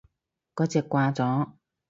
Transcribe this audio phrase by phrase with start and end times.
[0.55, 1.51] 嗰隻掛咗